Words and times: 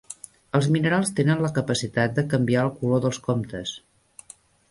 Els 0.59 0.67
minerals 0.75 1.11
tenen 1.19 1.43
la 1.47 1.51
capacitat 1.57 2.17
de 2.19 2.25
canviar 2.33 2.65
el 2.69 2.73
color 2.81 3.05
dels 3.05 3.23
comptes. 3.27 3.75